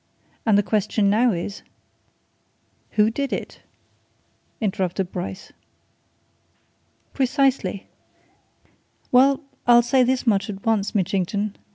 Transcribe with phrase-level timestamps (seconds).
[0.47, 1.61] And the question now is"
[2.93, 3.61] "Who did it?"
[4.59, 5.53] interrupted Bryce.
[7.13, 7.85] "Precisely!
[9.11, 11.55] Well I'll say this much at once, Mitchington.